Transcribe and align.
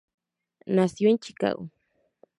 Nació 0.65 1.09
en 1.11 1.19
Chicago. 1.19 1.69